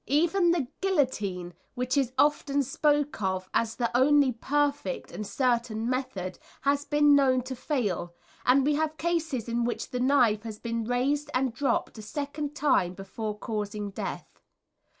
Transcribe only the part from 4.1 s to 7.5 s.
perfect and certain method, has been known